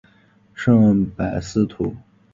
[0.55, 1.95] 圣帕斯图。